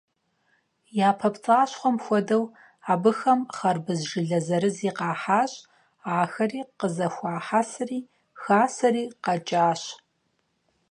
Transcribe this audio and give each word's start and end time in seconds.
Япэ 1.07 1.29
пцӀащхъуэм 1.33 1.97
хуэдэу, 2.03 2.43
абыхэм 2.91 3.39
хьэрбыз 3.55 3.99
жылэ 4.09 4.39
зэрызи 4.45 4.91
къахьащ, 4.97 5.53
ахэри 6.19 6.61
къызэхуахьэсри 6.79 7.99
хасэри 8.41 9.03
къэкӀащ. 9.23 9.81